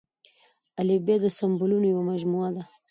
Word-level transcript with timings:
الفبې 0.81 1.15
د 1.21 1.25
سمبولونو 1.37 1.85
يوه 1.93 2.03
مجموعه 2.11 2.49
ده. 2.55 2.63